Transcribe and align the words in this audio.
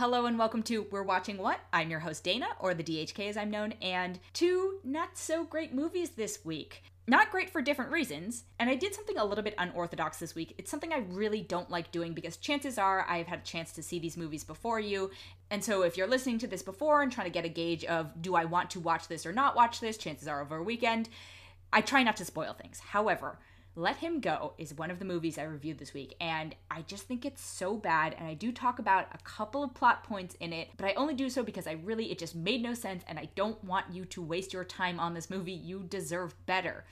Hello 0.00 0.24
and 0.24 0.38
welcome 0.38 0.62
to 0.62 0.86
We're 0.90 1.02
Watching 1.02 1.36
What? 1.36 1.60
I'm 1.74 1.90
your 1.90 2.00
host 2.00 2.24
Dana, 2.24 2.46
or 2.58 2.72
the 2.72 2.82
DHK 2.82 3.28
as 3.28 3.36
I'm 3.36 3.50
known, 3.50 3.74
and 3.82 4.18
two 4.32 4.78
not 4.82 5.18
so 5.18 5.44
great 5.44 5.74
movies 5.74 6.12
this 6.12 6.42
week. 6.42 6.82
Not 7.06 7.30
great 7.30 7.50
for 7.50 7.60
different 7.60 7.92
reasons, 7.92 8.44
and 8.58 8.70
I 8.70 8.76
did 8.76 8.94
something 8.94 9.18
a 9.18 9.24
little 9.26 9.44
bit 9.44 9.54
unorthodox 9.58 10.18
this 10.18 10.34
week. 10.34 10.54
It's 10.56 10.70
something 10.70 10.90
I 10.90 11.04
really 11.10 11.42
don't 11.42 11.68
like 11.68 11.92
doing 11.92 12.14
because 12.14 12.38
chances 12.38 12.78
are 12.78 13.04
I've 13.10 13.26
had 13.26 13.40
a 13.40 13.42
chance 13.42 13.72
to 13.72 13.82
see 13.82 13.98
these 13.98 14.16
movies 14.16 14.42
before 14.42 14.80
you. 14.80 15.10
And 15.50 15.62
so 15.62 15.82
if 15.82 15.98
you're 15.98 16.08
listening 16.08 16.38
to 16.38 16.46
this 16.46 16.62
before 16.62 17.02
and 17.02 17.12
trying 17.12 17.26
to 17.26 17.30
get 17.30 17.44
a 17.44 17.50
gauge 17.50 17.84
of 17.84 18.22
do 18.22 18.34
I 18.34 18.46
want 18.46 18.70
to 18.70 18.80
watch 18.80 19.06
this 19.06 19.26
or 19.26 19.34
not 19.34 19.54
watch 19.54 19.80
this, 19.80 19.98
chances 19.98 20.26
are 20.26 20.40
over 20.40 20.56
a 20.56 20.62
weekend, 20.62 21.10
I 21.74 21.82
try 21.82 22.04
not 22.04 22.16
to 22.16 22.24
spoil 22.24 22.54
things. 22.54 22.80
However, 22.80 23.38
let 23.76 23.98
Him 23.98 24.20
Go 24.20 24.54
is 24.58 24.74
one 24.74 24.90
of 24.90 24.98
the 24.98 25.04
movies 25.04 25.38
I 25.38 25.44
reviewed 25.44 25.78
this 25.78 25.94
week, 25.94 26.16
and 26.20 26.54
I 26.70 26.82
just 26.82 27.04
think 27.04 27.24
it's 27.24 27.42
so 27.42 27.76
bad. 27.76 28.16
And 28.18 28.26
I 28.26 28.34
do 28.34 28.50
talk 28.50 28.78
about 28.78 29.06
a 29.12 29.18
couple 29.18 29.62
of 29.62 29.74
plot 29.74 30.02
points 30.02 30.34
in 30.40 30.52
it, 30.52 30.70
but 30.76 30.86
I 30.86 30.94
only 30.94 31.14
do 31.14 31.30
so 31.30 31.42
because 31.42 31.66
I 31.66 31.72
really, 31.72 32.10
it 32.10 32.18
just 32.18 32.34
made 32.34 32.62
no 32.62 32.74
sense, 32.74 33.04
and 33.06 33.18
I 33.18 33.28
don't 33.36 33.62
want 33.62 33.86
you 33.92 34.04
to 34.06 34.22
waste 34.22 34.52
your 34.52 34.64
time 34.64 34.98
on 34.98 35.14
this 35.14 35.30
movie. 35.30 35.52
You 35.52 35.84
deserve 35.88 36.34
better. 36.46 36.84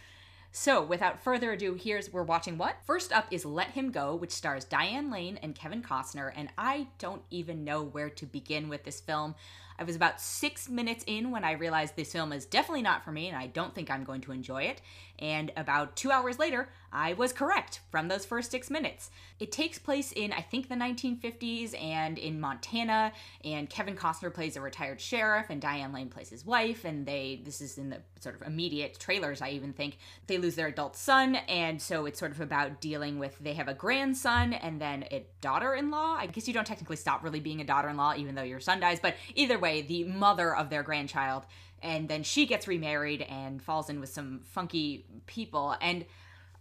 So, 0.51 0.83
without 0.83 1.23
further 1.23 1.53
ado, 1.53 1.75
here's 1.75 2.13
we're 2.13 2.23
watching 2.23 2.57
what? 2.57 2.77
First 2.87 3.13
up 3.13 3.27
is 3.31 3.45
Let 3.45 3.73
Him 3.73 3.91
Go, 3.91 4.15
which 4.15 4.31
stars 4.31 4.65
Diane 4.65 5.11
Lane 5.11 5.39
and 5.43 5.55
Kevin 5.55 5.83
Costner, 5.83 6.33
and 6.35 6.49
I 6.57 6.87
don't 6.99 7.23
even 7.31 7.65
know 7.65 7.83
where 7.83 8.11
to 8.11 8.25
begin 8.25 8.69
with 8.69 8.85
this 8.85 9.01
film. 9.01 9.35
I 9.79 9.85
was 9.85 9.97
about 9.97 10.21
six 10.21 10.69
minutes 10.69 11.05
in 11.07 11.31
when 11.31 11.45
I 11.45 11.53
realized 11.53 11.95
this 11.97 12.13
film 12.13 12.33
is 12.33 12.45
definitely 12.47 12.83
not 12.83 13.05
for 13.05 13.13
me 13.13 13.29
and 13.29 13.37
I 13.37 13.47
don't 13.47 13.75
think 13.75 13.91
I'm 13.91 14.05
going 14.05 14.21
to 14.23 14.33
enjoy 14.33 14.63
it. 14.65 14.81
And 15.19 15.53
about 15.57 15.97
two 15.97 16.11
hours 16.11 16.39
later, 16.39 16.69
I 16.93 17.13
was 17.15 17.33
correct 17.33 17.81
from 17.91 18.09
those 18.09 18.25
first 18.25 18.51
six 18.51 18.71
minutes. 18.71 19.11
It 19.41 19.53
takes 19.53 19.79
place 19.79 20.13
in, 20.13 20.33
I 20.33 20.41
think, 20.41 20.69
the 20.69 20.75
1950s 20.75 21.81
and 21.81 22.19
in 22.19 22.41
Montana, 22.41 23.13
and 23.45 23.69
Kevin 23.69 23.95
Costner 23.95 24.33
plays 24.33 24.57
a 24.57 24.61
retired 24.61 25.01
sheriff, 25.01 25.47
and 25.51 25.61
Diane 25.61 25.93
Lane 25.93 26.09
plays 26.09 26.31
his 26.31 26.47
wife, 26.47 26.85
and 26.85 27.05
they, 27.05 27.43
this 27.45 27.61
is 27.61 27.79
in 27.79 27.91
the 27.91 27.99
sort 28.21 28.41
of 28.41 28.47
immediate 28.47 28.99
trailers, 28.99 29.43
I 29.43 29.51
even 29.51 29.73
think, 29.73 29.99
they 30.27 30.39
lose 30.39 30.55
their 30.55 30.69
adult 30.69 30.97
son, 30.97 31.37
and 31.37 31.81
so 31.81 32.07
it's 32.07 32.19
sort 32.19 32.33
of 32.33 32.41
about 32.41 32.81
dealing 32.81 33.19
with, 33.19 33.39
they 33.39 33.55
have 33.55 33.69
a 33.69 33.75
grandson 33.75 34.55
and 34.55 34.81
then 34.81 35.05
a 35.11 35.27
daughter 35.41 35.75
in 35.75 35.91
law. 35.91 36.17
I 36.19 36.27
guess 36.27 36.49
you 36.49 36.55
don't 36.55 36.67
technically 36.67 36.97
stop 36.97 37.23
really 37.23 37.41
being 37.41 37.61
a 37.61 37.65
daughter 37.65 37.89
in 37.89 37.97
law, 37.97 38.15
even 38.17 38.35
though 38.35 38.43
your 38.43 38.61
son 38.61 38.81
dies, 38.81 38.99
but 38.99 39.15
either 39.35 39.59
way, 39.59 39.68
the 39.87 40.05
mother 40.05 40.55
of 40.55 40.71
their 40.71 40.83
grandchild 40.83 41.45
and 41.83 42.09
then 42.09 42.23
she 42.23 42.47
gets 42.47 42.67
remarried 42.67 43.23
and 43.23 43.63
falls 43.63 43.89
in 43.89 44.01
with 44.01 44.11
some 44.11 44.41
funky 44.45 45.07
people 45.27 45.77
and 45.81 46.05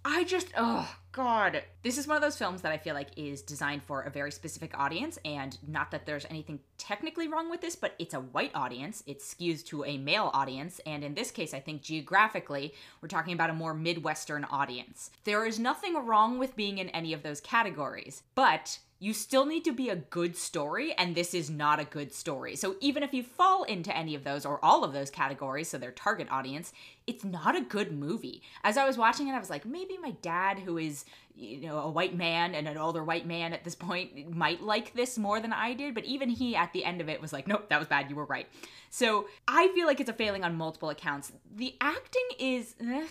I 0.09 0.23
just, 0.23 0.53
oh 0.55 0.89
God. 1.11 1.63
This 1.83 1.97
is 1.97 2.07
one 2.07 2.15
of 2.15 2.23
those 2.23 2.37
films 2.37 2.61
that 2.61 2.71
I 2.71 2.77
feel 2.77 2.93
like 2.93 3.09
is 3.17 3.41
designed 3.41 3.83
for 3.83 4.03
a 4.03 4.09
very 4.09 4.31
specific 4.31 4.71
audience, 4.77 5.19
and 5.25 5.57
not 5.67 5.91
that 5.91 6.05
there's 6.05 6.25
anything 6.29 6.59
technically 6.77 7.27
wrong 7.27 7.49
with 7.49 7.59
this, 7.59 7.75
but 7.75 7.93
it's 7.99 8.13
a 8.13 8.21
white 8.21 8.51
audience. 8.55 9.03
It 9.05 9.19
skews 9.19 9.65
to 9.65 9.83
a 9.83 9.97
male 9.97 10.31
audience, 10.33 10.79
and 10.85 11.03
in 11.03 11.13
this 11.13 11.29
case, 11.29 11.53
I 11.53 11.59
think 11.59 11.81
geographically, 11.81 12.73
we're 13.01 13.09
talking 13.09 13.33
about 13.33 13.49
a 13.49 13.53
more 13.53 13.73
Midwestern 13.73 14.45
audience. 14.45 15.11
There 15.25 15.45
is 15.45 15.59
nothing 15.59 15.95
wrong 15.95 16.39
with 16.39 16.55
being 16.55 16.77
in 16.77 16.87
any 16.89 17.11
of 17.11 17.23
those 17.23 17.41
categories, 17.41 18.23
but 18.33 18.79
you 18.99 19.13
still 19.13 19.45
need 19.45 19.63
to 19.65 19.71
be 19.71 19.89
a 19.89 19.95
good 19.95 20.35
story, 20.35 20.93
and 20.93 21.13
this 21.13 21.33
is 21.33 21.49
not 21.49 21.79
a 21.79 21.85
good 21.85 22.11
story. 22.13 22.55
So 22.55 22.75
even 22.79 23.03
if 23.03 23.13
you 23.13 23.21
fall 23.21 23.63
into 23.63 23.95
any 23.95 24.15
of 24.15 24.23
those 24.23 24.45
or 24.45 24.63
all 24.63 24.83
of 24.83 24.93
those 24.93 25.11
categories, 25.11 25.69
so 25.69 25.77
their 25.77 25.91
target 25.91 26.27
audience, 26.31 26.73
it's 27.05 27.23
not 27.23 27.55
a 27.55 27.61
good 27.61 27.91
movie. 27.91 28.41
As 28.63 28.75
I 28.75 28.87
was 28.87 28.97
watching 28.97 29.27
it, 29.27 29.33
I 29.33 29.39
was 29.39 29.51
like, 29.51 29.65
maybe 29.65 29.97
my 30.01 30.11
dad, 30.21 30.59
who 30.59 30.77
is 30.77 31.05
you 31.35 31.61
know 31.61 31.77
a 31.77 31.89
white 31.89 32.15
man 32.15 32.55
and 32.55 32.67
an 32.67 32.77
older 32.77 33.03
white 33.03 33.27
man 33.27 33.53
at 33.53 33.63
this 33.63 33.75
point 33.75 34.35
might 34.35 34.63
like 34.63 34.93
this 34.93 35.19
more 35.19 35.39
than 35.39 35.53
I 35.53 35.73
did, 35.73 35.93
but 35.93 36.05
even 36.05 36.29
he 36.29 36.55
at 36.55 36.73
the 36.73 36.83
end 36.83 36.99
of 36.99 37.09
it 37.09 37.21
was 37.21 37.31
like, 37.31 37.47
nope, 37.47 37.69
that 37.69 37.79
was 37.79 37.87
bad. 37.87 38.09
You 38.09 38.15
were 38.15 38.25
right. 38.25 38.47
So 38.89 39.27
I 39.47 39.67
feel 39.69 39.85
like 39.85 39.99
it's 39.99 40.09
a 40.09 40.13
failing 40.13 40.43
on 40.43 40.55
multiple 40.55 40.89
accounts. 40.89 41.31
The 41.55 41.75
acting 41.79 42.27
is. 42.39 42.75
Eh, 42.81 43.05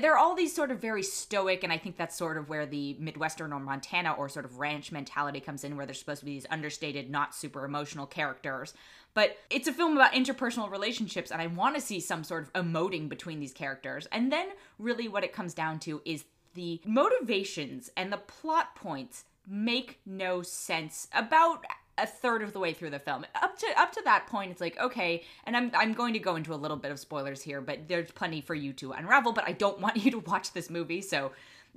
there 0.00 0.12
are 0.14 0.18
all 0.18 0.34
these 0.34 0.54
sort 0.54 0.70
of 0.70 0.80
very 0.80 1.02
stoic, 1.02 1.64
and 1.64 1.72
I 1.72 1.78
think 1.78 1.96
that's 1.96 2.16
sort 2.16 2.36
of 2.36 2.48
where 2.48 2.66
the 2.66 2.96
Midwestern 2.98 3.52
or 3.52 3.60
Montana 3.60 4.12
or 4.12 4.28
sort 4.28 4.44
of 4.44 4.58
ranch 4.58 4.92
mentality 4.92 5.40
comes 5.40 5.64
in, 5.64 5.76
where 5.76 5.86
they're 5.86 5.94
supposed 5.94 6.20
to 6.20 6.26
be 6.26 6.34
these 6.34 6.46
understated, 6.50 7.10
not 7.10 7.34
super 7.34 7.64
emotional 7.64 8.06
characters. 8.06 8.74
But 9.14 9.36
it's 9.50 9.68
a 9.68 9.72
film 9.72 9.96
about 9.96 10.12
interpersonal 10.12 10.70
relationships, 10.70 11.30
and 11.30 11.40
I 11.40 11.46
want 11.46 11.74
to 11.76 11.80
see 11.80 12.00
some 12.00 12.24
sort 12.24 12.44
of 12.44 12.52
emoting 12.52 13.08
between 13.08 13.40
these 13.40 13.52
characters. 13.52 14.06
And 14.10 14.32
then, 14.32 14.48
really, 14.78 15.08
what 15.08 15.24
it 15.24 15.32
comes 15.32 15.54
down 15.54 15.78
to 15.80 16.02
is 16.04 16.24
the 16.54 16.80
motivations 16.84 17.90
and 17.96 18.12
the 18.12 18.16
plot 18.16 18.74
points 18.74 19.24
make 19.46 20.00
no 20.06 20.42
sense 20.42 21.08
about 21.12 21.64
a 21.98 22.06
third 22.06 22.42
of 22.42 22.52
the 22.52 22.58
way 22.58 22.72
through 22.72 22.90
the 22.90 22.98
film. 22.98 23.24
Up 23.40 23.58
to 23.58 23.66
up 23.76 23.92
to 23.92 24.02
that 24.04 24.26
point, 24.26 24.50
it's 24.50 24.60
like 24.60 24.78
okay, 24.78 25.22
and 25.44 25.56
I'm 25.56 25.70
I'm 25.74 25.92
going 25.92 26.12
to 26.14 26.18
go 26.18 26.36
into 26.36 26.54
a 26.54 26.56
little 26.56 26.76
bit 26.76 26.90
of 26.90 26.98
spoilers 26.98 27.42
here, 27.42 27.60
but 27.60 27.88
there's 27.88 28.10
plenty 28.10 28.40
for 28.40 28.54
you 28.54 28.72
to 28.74 28.92
unravel. 28.92 29.32
But 29.32 29.48
I 29.48 29.52
don't 29.52 29.80
want 29.80 29.96
you 30.04 30.10
to 30.12 30.18
watch 30.20 30.52
this 30.52 30.70
movie, 30.70 31.00
so 31.00 31.32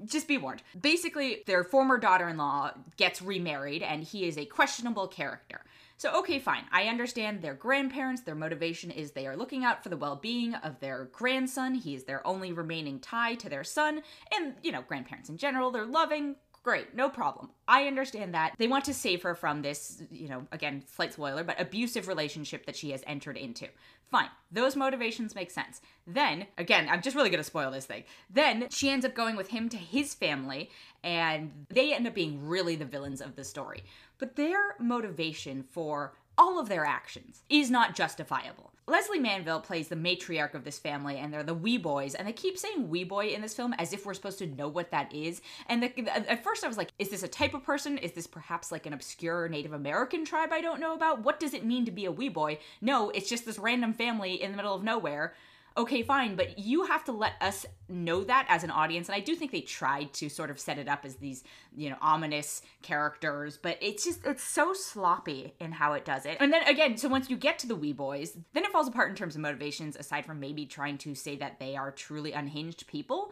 just 0.05 0.27
be 0.27 0.37
warned. 0.37 0.61
Basically, 0.79 1.43
their 1.47 1.63
former 1.63 1.97
daughter-in-law 1.97 2.71
gets 2.97 3.21
remarried, 3.21 3.81
and 3.81 4.03
he 4.03 4.27
is 4.27 4.37
a 4.37 4.45
questionable 4.45 5.07
character. 5.07 5.61
So, 5.99 6.15
okay, 6.19 6.37
fine. 6.37 6.65
I 6.71 6.83
understand 6.83 7.41
their 7.41 7.55
grandparents, 7.55 8.21
their 8.21 8.35
motivation 8.35 8.91
is 8.91 9.11
they 9.11 9.25
are 9.25 9.35
looking 9.35 9.65
out 9.65 9.81
for 9.81 9.89
the 9.89 9.97
well 9.97 10.15
being 10.15 10.53
of 10.53 10.79
their 10.79 11.05
grandson. 11.11 11.73
He 11.73 11.95
is 11.95 12.03
their 12.03 12.25
only 12.25 12.51
remaining 12.51 12.99
tie 12.99 13.33
to 13.35 13.49
their 13.49 13.63
son. 13.63 14.03
And, 14.35 14.53
you 14.61 14.71
know, 14.71 14.83
grandparents 14.83 15.29
in 15.29 15.37
general, 15.37 15.71
they're 15.71 15.87
loving, 15.87 16.35
Great, 16.67 16.93
no 16.93 17.07
problem. 17.07 17.49
I 17.65 17.87
understand 17.87 18.33
that. 18.33 18.51
They 18.57 18.67
want 18.67 18.83
to 18.85 18.93
save 18.93 19.21
her 19.21 19.35
from 19.35 19.61
this, 19.61 20.03
you 20.11 20.27
know, 20.27 20.45
again, 20.51 20.83
slight 20.93 21.13
spoiler, 21.13 21.45
but 21.45 21.61
abusive 21.61 22.09
relationship 22.09 22.65
that 22.65 22.75
she 22.75 22.91
has 22.91 23.01
entered 23.07 23.37
into. 23.37 23.69
Fine. 24.11 24.27
Those 24.51 24.75
motivations 24.75 25.33
make 25.33 25.49
sense. 25.49 25.79
Then, 26.05 26.45
again, 26.57 26.89
I'm 26.91 27.01
just 27.01 27.15
really 27.15 27.29
to 27.29 27.41
spoil 27.41 27.71
this 27.71 27.85
thing. 27.85 28.03
Then 28.29 28.67
she 28.69 28.89
ends 28.89 29.05
up 29.05 29.15
going 29.15 29.37
with 29.37 29.47
him 29.47 29.69
to 29.69 29.77
his 29.77 30.13
family, 30.13 30.69
and 31.05 31.67
they 31.69 31.93
end 31.93 32.05
up 32.05 32.13
being 32.13 32.45
really 32.45 32.75
the 32.75 32.83
villains 32.83 33.21
of 33.21 33.37
the 33.37 33.45
story. 33.45 33.85
But 34.17 34.35
their 34.35 34.75
motivation 34.77 35.63
for 35.63 36.15
all 36.37 36.59
of 36.59 36.67
their 36.67 36.83
actions 36.83 37.43
is 37.49 37.71
not 37.71 37.95
justifiable. 37.95 38.73
Lesley 38.89 39.19
Manville 39.19 39.59
plays 39.59 39.89
the 39.89 39.97
matriarch 39.97 40.53
of 40.53 40.63
this 40.63 40.79
family, 40.79 41.17
and 41.17 41.33
they're 41.33 41.43
the 41.43 41.53
Weboys, 41.53 42.15
and 42.17 42.25
they 42.25 42.31
keep 42.31 42.57
saying 42.57 42.87
Weboy 42.87 43.33
in 43.33 43.41
this 43.41 43.53
film 43.53 43.73
as 43.77 43.91
if 43.91 44.05
we're 44.05 44.13
supposed 44.13 44.39
to 44.39 44.47
know 44.47 44.69
what 44.69 44.91
that 44.91 45.13
is. 45.13 45.41
And 45.67 45.83
the, 45.83 46.09
at 46.09 46.41
first, 46.41 46.63
I 46.63 46.69
was 46.69 46.77
like, 46.77 46.91
is 46.97 47.09
this 47.09 47.21
a 47.21 47.27
type 47.27 47.53
of 47.53 47.63
person? 47.63 47.97
Is 47.97 48.13
this 48.13 48.27
perhaps 48.27 48.71
like 48.71 48.85
an 48.85 48.93
obscure 48.93 49.49
Native 49.49 49.73
American 49.73 50.23
tribe 50.23 50.53
I 50.53 50.61
don't 50.61 50.79
know 50.79 50.93
about? 50.93 51.23
What 51.23 51.37
does 51.37 51.53
it 51.53 51.65
mean 51.65 51.83
to 51.83 51.91
be 51.91 52.05
a 52.05 52.13
Weboy? 52.13 52.59
No, 52.79 53.09
it's 53.09 53.29
just 53.29 53.45
this 53.45 53.59
random 53.59 53.91
family 53.91 54.41
in 54.41 54.51
the 54.51 54.57
middle 54.57 54.73
of 54.73 54.83
nowhere 54.83 55.33
okay, 55.77 56.01
fine, 56.01 56.35
but 56.35 56.57
you 56.57 56.85
have 56.85 57.03
to 57.03 57.11
let 57.11 57.33
us 57.39 57.65
know 57.87 58.23
that 58.23 58.47
as 58.49 58.63
an 58.63 58.71
audience. 58.71 59.07
And 59.07 59.15
I 59.15 59.19
do 59.19 59.35
think 59.35 59.51
they 59.51 59.61
tried 59.61 60.11
to 60.13 60.27
sort 60.27 60.49
of 60.49 60.59
set 60.59 60.79
it 60.79 60.87
up 60.87 61.05
as 61.05 61.15
these, 61.17 61.43
you 61.75 61.89
know, 61.89 61.97
ominous 62.01 62.63
characters, 62.81 63.57
but 63.61 63.77
it's 63.79 64.03
just, 64.03 64.25
it's 64.25 64.43
so 64.43 64.73
sloppy 64.73 65.53
in 65.59 65.71
how 65.71 65.93
it 65.93 66.03
does 66.03 66.25
it. 66.25 66.37
And 66.39 66.51
then 66.51 66.63
again, 66.67 66.97
so 66.97 67.07
once 67.07 67.29
you 67.29 67.37
get 67.37 67.59
to 67.59 67.67
the 67.67 67.77
Weboys, 67.77 68.35
then 68.53 68.65
it 68.65 68.71
falls 68.71 68.87
apart 68.87 69.09
in 69.11 69.15
terms 69.15 69.35
of 69.35 69.41
motivations, 69.41 69.95
aside 69.95 70.25
from 70.25 70.39
maybe 70.39 70.65
trying 70.65 70.97
to 70.99 71.13
say 71.13 71.35
that 71.37 71.59
they 71.59 71.75
are 71.75 71.91
truly 71.91 72.33
unhinged 72.33 72.87
people. 72.87 73.31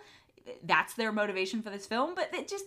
That's 0.63 0.93
their 0.93 1.11
motivation 1.11 1.63
for 1.63 1.71
this 1.71 1.87
film, 1.87 2.13
but 2.15 2.33
it 2.33 2.47
just. 2.47 2.65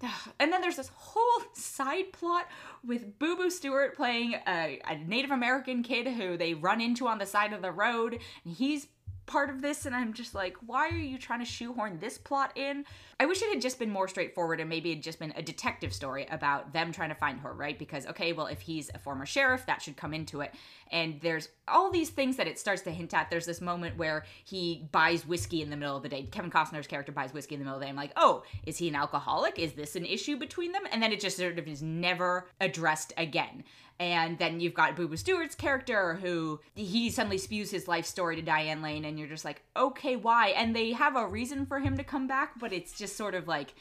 And 0.40 0.52
then 0.52 0.60
there's 0.60 0.76
this 0.76 0.92
whole 0.94 1.42
side 1.54 2.12
plot 2.12 2.46
with 2.86 3.18
Booboo 3.18 3.50
Stewart 3.50 3.96
playing 3.96 4.36
a, 4.46 4.80
a, 4.88 4.96
Native 4.98 5.32
American 5.32 5.82
kid 5.82 6.06
who 6.06 6.36
they 6.36 6.54
run 6.54 6.80
into 6.80 7.08
on 7.08 7.18
the 7.18 7.26
side 7.26 7.52
of 7.52 7.60
the 7.60 7.72
road, 7.72 8.20
and 8.44 8.54
he's 8.54 8.86
part 9.28 9.50
of 9.50 9.62
this 9.62 9.86
and 9.86 9.94
I'm 9.94 10.12
just 10.12 10.34
like, 10.34 10.56
why 10.66 10.88
are 10.88 10.96
you 10.96 11.18
trying 11.18 11.38
to 11.38 11.44
shoehorn 11.44 11.98
this 12.00 12.18
plot 12.18 12.56
in? 12.56 12.84
I 13.20 13.26
wish 13.26 13.42
it 13.42 13.52
had 13.52 13.60
just 13.60 13.78
been 13.78 13.90
more 13.90 14.08
straightforward 14.08 14.58
and 14.58 14.68
maybe 14.68 14.90
it 14.90 15.02
just 15.02 15.18
been 15.18 15.32
a 15.36 15.42
detective 15.42 15.92
story 15.92 16.26
about 16.30 16.72
them 16.72 16.90
trying 16.90 17.10
to 17.10 17.14
find 17.14 17.38
her, 17.40 17.52
right? 17.52 17.78
Because, 17.78 18.06
okay, 18.06 18.32
well, 18.32 18.46
if 18.46 18.60
he's 18.60 18.90
a 18.94 18.98
former 18.98 19.26
sheriff, 19.26 19.66
that 19.66 19.82
should 19.82 19.96
come 19.96 20.14
into 20.14 20.40
it. 20.40 20.54
And 20.90 21.20
there's 21.20 21.48
all 21.68 21.90
these 21.90 22.10
things 22.10 22.36
that 22.36 22.48
it 22.48 22.58
starts 22.58 22.82
to 22.82 22.90
hint 22.90 23.12
at. 23.14 23.28
There's 23.28 23.46
this 23.46 23.60
moment 23.60 23.98
where 23.98 24.24
he 24.44 24.88
buys 24.90 25.26
whiskey 25.26 25.62
in 25.62 25.70
the 25.70 25.76
middle 25.76 25.96
of 25.96 26.02
the 26.02 26.08
day. 26.08 26.22
Kevin 26.30 26.50
Costner's 26.50 26.86
character 26.86 27.12
buys 27.12 27.34
whiskey 27.34 27.54
in 27.54 27.60
the 27.60 27.64
middle 27.64 27.76
of 27.76 27.80
the 27.80 27.86
day. 27.86 27.90
I'm 27.90 27.96
like, 27.96 28.12
oh, 28.16 28.44
is 28.64 28.78
he 28.78 28.88
an 28.88 28.94
alcoholic? 28.94 29.58
Is 29.58 29.72
this 29.72 29.94
an 29.96 30.06
issue 30.06 30.36
between 30.36 30.72
them? 30.72 30.82
And 30.90 31.02
then 31.02 31.12
it 31.12 31.20
just 31.20 31.36
sort 31.36 31.58
of 31.58 31.68
is 31.68 31.82
never 31.82 32.48
addressed 32.60 33.12
again. 33.16 33.64
And 34.00 34.38
then 34.38 34.60
you've 34.60 34.74
got 34.74 34.96
Booboo 34.96 35.18
Stewart's 35.18 35.56
character 35.56 36.14
who 36.14 36.60
he 36.74 37.10
suddenly 37.10 37.38
spews 37.38 37.70
his 37.70 37.88
life 37.88 38.06
story 38.06 38.36
to 38.36 38.42
Diane 38.42 38.80
Lane, 38.80 39.04
and 39.04 39.18
you're 39.18 39.28
just 39.28 39.44
like, 39.44 39.62
okay, 39.76 40.14
why? 40.14 40.48
And 40.48 40.74
they 40.74 40.92
have 40.92 41.16
a 41.16 41.26
reason 41.26 41.66
for 41.66 41.80
him 41.80 41.96
to 41.96 42.04
come 42.04 42.28
back, 42.28 42.58
but 42.60 42.72
it's 42.72 42.96
just 42.96 43.16
sort 43.16 43.34
of 43.34 43.48
like, 43.48 43.74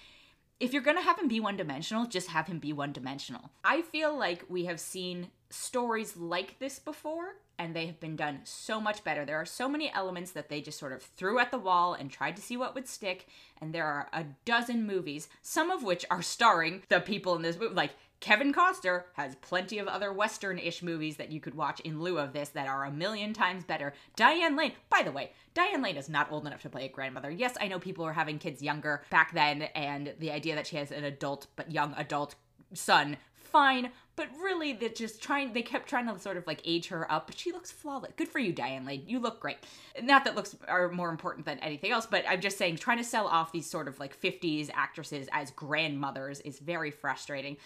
if 0.60 0.74
you're 0.74 0.82
gonna 0.82 1.02
have 1.02 1.20
him 1.20 1.28
be 1.28 1.40
one 1.40 1.56
dimensional, 1.56 2.06
just 2.06 2.30
have 2.30 2.48
him 2.48 2.58
be 2.58 2.74
one 2.74 2.92
dimensional. 2.92 3.52
I 3.64 3.84
feel 3.84 4.18
like 4.18 4.46
we 4.50 4.66
have 4.66 4.80
seen 4.80 5.30
stories 5.50 6.18
like 6.18 6.58
this 6.60 6.80
before 6.80 7.36
and 7.60 7.76
they 7.76 7.86
have 7.88 8.00
been 8.00 8.16
done 8.16 8.40
so 8.44 8.80
much 8.80 9.04
better. 9.04 9.26
There 9.26 9.40
are 9.40 9.46
so 9.46 9.68
many 9.68 9.92
elements 9.92 10.32
that 10.32 10.50
they 10.50 10.62
just 10.62 10.80
sort 10.80 10.94
of 10.94 11.02
threw 11.02 11.40
at 11.40 11.52
the 11.52 11.58
wall 11.58 11.94
and 11.94 12.12
tried 12.12 12.36
to 12.36 12.42
see 12.42 12.58
what 12.58 12.76
would 12.76 12.88
stick. 12.88 13.28
And 13.60 13.74
there 13.74 13.86
are 13.86 14.08
a 14.14 14.26
dozen 14.46 14.86
movies, 14.86 15.28
some 15.42 15.72
of 15.72 15.84
which 15.84 16.06
are 16.12 16.22
starring 16.22 16.84
the 16.90 17.00
people 17.00 17.36
in 17.36 17.42
this 17.42 17.58
movie, 17.58 17.74
like 17.74 17.92
Kevin 18.20 18.52
Costner 18.52 19.04
has 19.14 19.36
plenty 19.36 19.78
of 19.78 19.88
other 19.88 20.12
Western 20.12 20.58
ish 20.58 20.82
movies 20.82 21.18
that 21.18 21.32
you 21.32 21.40
could 21.40 21.56
watch 21.56 21.80
in 21.82 22.02
lieu 22.02 22.18
of 22.18 22.34
this 22.34 22.50
that 22.50 22.68
are 22.68 22.84
a 22.84 22.92
million 22.92 23.34
times 23.34 23.64
better. 23.64 23.94
Diane 24.16 24.56
Lane, 24.56 24.74
by 24.90 25.04
the 25.04 25.12
way, 25.12 25.32
Diane 25.54 25.82
Lane 25.82 25.98
is 25.98 26.10
not 26.10 26.32
old 26.32 26.48
enough 26.48 26.62
to 26.64 26.70
play 26.70 26.86
a 26.86 26.90
grandmother. 26.90 27.30
Yes, 27.30 27.56
I 27.62 27.68
know 27.68 27.80
people 27.80 28.06
were 28.06 28.14
having 28.14 28.40
kids 28.40 28.62
younger 28.62 29.04
back 29.10 29.34
then, 29.34 29.64
and 29.76 30.14
the 30.20 30.32
idea 30.32 30.56
that 30.56 30.68
she 30.68 30.78
has 30.78 30.92
an 30.92 31.04
adult, 31.04 31.48
but 31.56 31.72
young 31.72 31.94
adult 31.96 32.36
son 32.74 33.18
fine, 33.48 33.92
but 34.16 34.28
really 34.42 34.74
they're 34.74 34.90
just 34.90 35.22
trying 35.22 35.54
they 35.54 35.62
kept 35.62 35.88
trying 35.88 36.08
to 36.08 36.20
sort 36.20 36.38
of 36.38 36.46
like 36.48 36.62
age 36.66 36.88
her 36.88 37.10
up, 37.12 37.28
but 37.28 37.38
she 37.38 37.52
looks 37.52 37.72
flawless. 37.72 38.12
Good 38.16 38.28
for 38.28 38.40
you, 38.40 38.52
Diane 38.52 38.86
Lane. 38.86 39.04
You 39.08 39.20
look 39.20 39.40
great. 39.40 39.58
Not 40.02 40.26
that 40.26 40.36
looks 40.36 40.56
are 40.68 40.90
more 40.90 41.10
important 41.10 41.46
than 41.46 41.60
anything 41.60 41.92
else, 41.92 42.06
but 42.06 42.26
I'm 42.28 42.42
just 42.42 42.58
saying 42.58 42.78
trying 42.78 42.98
to 42.98 43.04
sell 43.04 43.28
off 43.28 43.52
these 43.52 43.70
sort 43.70 43.88
of 43.88 44.00
like 44.00 44.20
50s 44.20 44.70
actresses 44.74 45.28
as 45.32 45.52
grandmothers 45.52 46.42
is 46.42 46.60
very 46.60 46.92
frustrating. 46.92 47.58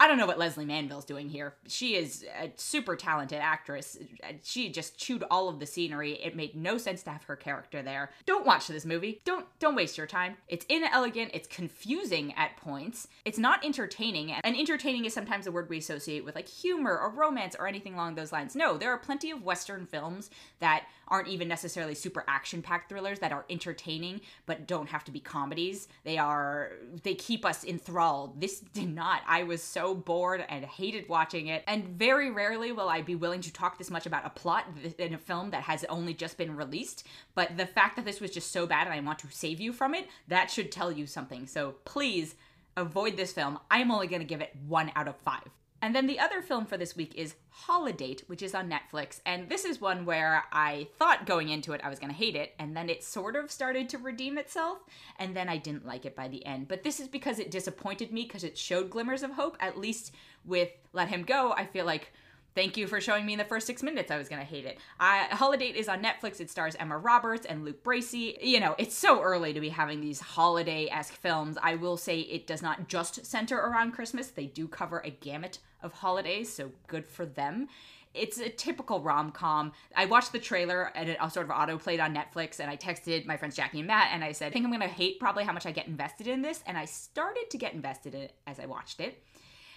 I 0.00 0.08
don't 0.08 0.18
know 0.18 0.26
what 0.26 0.38
Lesley 0.38 0.64
Manville's 0.64 1.04
doing 1.04 1.28
here. 1.28 1.54
She 1.68 1.94
is 1.94 2.24
a 2.40 2.52
super 2.56 2.96
talented 2.96 3.38
actress. 3.38 3.96
She 4.42 4.68
just 4.68 4.98
chewed 4.98 5.24
all 5.30 5.48
of 5.48 5.60
the 5.60 5.66
scenery. 5.66 6.14
It 6.14 6.34
made 6.34 6.56
no 6.56 6.78
sense 6.78 7.02
to 7.04 7.10
have 7.10 7.22
her 7.24 7.36
character 7.36 7.80
there. 7.80 8.10
Don't 8.26 8.44
watch 8.44 8.66
this 8.66 8.84
movie. 8.84 9.20
Don't 9.24 9.46
don't 9.60 9.76
waste 9.76 9.96
your 9.96 10.06
time. 10.06 10.36
It's 10.48 10.66
inelegant, 10.68 11.30
it's 11.32 11.48
confusing 11.48 12.34
at 12.34 12.56
points. 12.56 13.08
It's 13.24 13.38
not 13.38 13.64
entertaining. 13.64 14.32
And 14.32 14.56
entertaining 14.56 15.04
is 15.04 15.14
sometimes 15.14 15.46
a 15.46 15.52
word 15.52 15.70
we 15.70 15.78
associate 15.78 16.24
with 16.24 16.34
like 16.34 16.48
humor 16.48 16.98
or 16.98 17.10
romance 17.10 17.54
or 17.58 17.68
anything 17.68 17.94
along 17.94 18.16
those 18.16 18.32
lines. 18.32 18.56
No, 18.56 18.76
there 18.76 18.90
are 18.90 18.98
plenty 18.98 19.30
of 19.30 19.42
western 19.42 19.86
films 19.86 20.28
that 20.58 20.86
aren't 21.08 21.28
even 21.28 21.48
necessarily 21.48 21.94
super 21.94 22.24
action-packed 22.28 22.88
thrillers 22.88 23.18
that 23.20 23.32
are 23.32 23.44
entertaining 23.50 24.20
but 24.46 24.66
don't 24.66 24.88
have 24.88 25.04
to 25.04 25.10
be 25.10 25.20
comedies. 25.20 25.88
They 26.04 26.18
are 26.18 26.72
they 27.02 27.14
keep 27.14 27.44
us 27.44 27.64
enthralled. 27.64 28.40
This 28.40 28.60
did 28.60 28.94
not. 28.94 29.22
I 29.26 29.42
was 29.42 29.62
so 29.62 29.94
bored 29.94 30.44
and 30.48 30.64
hated 30.64 31.08
watching 31.08 31.48
it. 31.48 31.64
And 31.66 31.86
very 31.88 32.30
rarely 32.30 32.72
will 32.72 32.88
I 32.88 33.02
be 33.02 33.14
willing 33.14 33.40
to 33.42 33.52
talk 33.52 33.78
this 33.78 33.90
much 33.90 34.06
about 34.06 34.26
a 34.26 34.30
plot 34.30 34.66
in 34.98 35.14
a 35.14 35.18
film 35.18 35.50
that 35.50 35.62
has 35.62 35.84
only 35.84 36.14
just 36.14 36.36
been 36.36 36.56
released. 36.56 37.06
But 37.34 37.56
the 37.56 37.66
fact 37.66 37.96
that 37.96 38.04
this 38.04 38.20
was 38.20 38.30
just 38.30 38.52
so 38.52 38.66
bad 38.66 38.86
and 38.86 38.94
I 38.94 39.00
want 39.00 39.18
to 39.20 39.30
save 39.30 39.60
you 39.60 39.72
from 39.72 39.94
it, 39.94 40.08
that 40.28 40.50
should 40.50 40.70
tell 40.72 40.92
you 40.92 41.06
something. 41.06 41.46
So 41.46 41.76
please 41.84 42.34
avoid 42.76 43.16
this 43.16 43.32
film. 43.32 43.58
I'm 43.70 43.90
only 43.90 44.06
going 44.06 44.20
to 44.20 44.26
give 44.26 44.40
it 44.40 44.54
one 44.66 44.90
out 44.96 45.08
of 45.08 45.16
five. 45.16 45.48
And 45.84 45.94
then 45.94 46.06
the 46.06 46.18
other 46.18 46.40
film 46.40 46.64
for 46.64 46.78
this 46.78 46.96
week 46.96 47.14
is 47.14 47.34
Holidate, 47.50 48.22
which 48.26 48.40
is 48.40 48.54
on 48.54 48.70
Netflix. 48.70 49.20
And 49.26 49.50
this 49.50 49.66
is 49.66 49.82
one 49.82 50.06
where 50.06 50.44
I 50.50 50.88
thought 50.98 51.26
going 51.26 51.50
into 51.50 51.74
it 51.74 51.82
I 51.84 51.90
was 51.90 51.98
going 51.98 52.10
to 52.10 52.16
hate 52.16 52.36
it, 52.36 52.54
and 52.58 52.74
then 52.74 52.88
it 52.88 53.04
sort 53.04 53.36
of 53.36 53.50
started 53.50 53.90
to 53.90 53.98
redeem 53.98 54.38
itself, 54.38 54.78
and 55.18 55.36
then 55.36 55.46
I 55.46 55.58
didn't 55.58 55.84
like 55.84 56.06
it 56.06 56.16
by 56.16 56.26
the 56.26 56.46
end. 56.46 56.68
But 56.68 56.84
this 56.84 57.00
is 57.00 57.08
because 57.08 57.38
it 57.38 57.50
disappointed 57.50 58.12
me 58.12 58.22
because 58.22 58.44
it 58.44 58.56
showed 58.56 58.88
glimmers 58.88 59.22
of 59.22 59.32
hope. 59.32 59.58
At 59.60 59.78
least 59.78 60.14
with 60.46 60.70
Let 60.94 61.08
Him 61.08 61.22
Go, 61.22 61.52
I 61.52 61.66
feel 61.66 61.84
like 61.84 62.14
Thank 62.54 62.76
you 62.76 62.86
for 62.86 63.00
showing 63.00 63.26
me 63.26 63.32
in 63.32 63.38
the 63.38 63.44
first 63.44 63.66
six 63.66 63.82
minutes 63.82 64.10
I 64.10 64.16
was 64.16 64.28
gonna 64.28 64.44
hate 64.44 64.64
it. 64.64 64.78
Uh, 65.00 65.24
Holidate 65.34 65.74
is 65.74 65.88
on 65.88 66.02
Netflix. 66.02 66.40
It 66.40 66.50
stars 66.50 66.76
Emma 66.78 66.96
Roberts 66.96 67.46
and 67.46 67.64
Luke 67.64 67.82
Bracey. 67.82 68.36
You 68.40 68.60
know, 68.60 68.76
it's 68.78 68.94
so 68.94 69.20
early 69.20 69.52
to 69.52 69.60
be 69.60 69.70
having 69.70 70.00
these 70.00 70.20
holiday 70.20 70.88
esque 70.88 71.14
films. 71.14 71.58
I 71.62 71.74
will 71.74 71.96
say 71.96 72.20
it 72.20 72.46
does 72.46 72.62
not 72.62 72.88
just 72.88 73.26
center 73.26 73.58
around 73.58 73.92
Christmas, 73.92 74.28
they 74.28 74.46
do 74.46 74.68
cover 74.68 75.00
a 75.04 75.10
gamut 75.10 75.58
of 75.82 75.92
holidays, 75.92 76.52
so 76.52 76.70
good 76.86 77.08
for 77.08 77.26
them 77.26 77.68
it's 78.14 78.38
a 78.38 78.48
typical 78.48 79.00
rom 79.00 79.32
com. 79.32 79.72
I 79.96 80.06
watched 80.06 80.32
the 80.32 80.38
trailer 80.38 80.92
and 80.94 81.08
it 81.08 81.18
sort 81.32 81.46
of 81.46 81.50
auto 81.50 81.76
played 81.76 82.00
on 82.00 82.14
Netflix, 82.14 82.60
and 82.60 82.70
I 82.70 82.76
texted 82.76 83.26
my 83.26 83.36
friends 83.36 83.56
Jackie 83.56 83.80
and 83.80 83.88
Matt, 83.88 84.10
and 84.12 84.24
I 84.24 84.32
said, 84.32 84.46
I 84.46 84.50
think 84.50 84.64
I'm 84.64 84.72
gonna 84.72 84.86
hate 84.86 85.18
probably 85.18 85.44
how 85.44 85.52
much 85.52 85.66
I 85.66 85.72
get 85.72 85.88
invested 85.88 86.28
in 86.28 86.40
this. 86.40 86.62
And 86.66 86.78
I 86.78 86.84
started 86.84 87.50
to 87.50 87.58
get 87.58 87.74
invested 87.74 88.14
in 88.14 88.22
it 88.22 88.32
as 88.46 88.60
I 88.60 88.66
watched 88.66 89.00
it. 89.00 89.22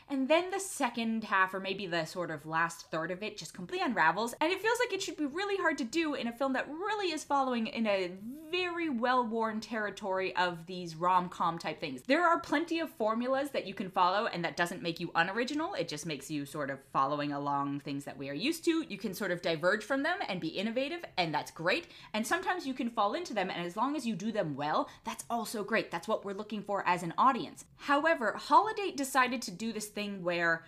And 0.10 0.28
then 0.30 0.52
the 0.52 0.60
second 0.60 1.26
half, 1.26 1.54
or 1.54 1.60
maybe 1.60 1.86
the 1.86 2.06
sort 2.06 2.32
of 2.32 2.46
last 2.46 2.90
third 2.90 3.12
of 3.12 3.22
it, 3.22 3.38
just 3.38 3.54
completely 3.54 3.86
unravels. 3.86 4.34
And 4.40 4.52
it 4.52 4.62
feels 4.62 4.80
like 4.80 4.94
it 4.94 5.02
should 5.02 5.18
be 5.18 5.26
really 5.26 5.58
hard 5.58 5.78
to 5.80 5.84
do 5.84 6.14
in 6.14 6.28
a 6.28 6.32
film 6.32 6.54
that 6.54 6.70
really 6.70 7.12
is 7.12 7.24
following 7.24 7.68
in 7.68 7.86
a 7.86 8.12
very 8.50 8.90
well 8.90 9.26
worn 9.26 9.60
territory 9.60 10.34
of 10.38 10.66
these 10.66 10.96
rom 10.96 11.28
com 11.28 11.60
type 11.60 11.82
things. 11.82 12.02
There 12.04 12.26
are 12.26 12.40
plenty 12.40 12.80
of 12.80 12.90
formulas 12.90 13.50
that 13.52 13.68
you 13.68 13.74
can 13.74 13.90
follow, 13.90 14.28
and 14.28 14.46
that 14.46 14.56
doesn't 14.56 14.82
make 14.82 15.02
you 15.02 15.12
unoriginal. 15.16 15.74
It 15.74 15.90
just 15.90 16.06
makes 16.06 16.32
you 16.32 16.46
sort 16.46 16.70
of 16.70 16.80
following 16.94 17.34
along 17.34 17.82
things 17.82 18.06
that 18.06 18.18
we 18.18 18.30
are 18.30 18.34
used 18.34 18.64
to. 18.66 18.86
You 18.88 18.98
can 18.98 19.14
sort 19.14 19.32
of 19.32 19.42
diverge 19.42 19.84
from 19.84 20.04
them 20.04 20.20
and 20.30 20.40
be 20.40 20.48
innovative, 20.48 21.04
and 21.18 21.34
that's 21.34 21.52
great. 21.52 21.88
And 22.14 22.26
sometimes 22.26 22.66
you 22.66 22.74
can 22.74 22.90
fall 22.90 23.14
into 23.14 23.34
them, 23.34 23.50
and 23.50 23.66
as 23.66 23.76
long 23.76 23.98
as 23.98 24.08
you 24.08 24.16
do 24.16 24.32
them 24.32 24.56
well, 24.56 24.90
that's 25.04 25.26
also 25.30 25.66
great. 25.66 25.92
That's 25.92 26.08
what 26.08 26.24
we're 26.24 26.34
looking 26.34 26.64
for 26.64 26.88
as 26.88 27.04
an 27.04 27.14
audience. 27.18 27.66
However, 27.76 28.34
Holidate 28.38 28.96
decided 28.96 29.42
to 29.44 29.52
do 29.52 29.74
this 29.74 29.88
thing 29.98 30.24
where 30.24 30.64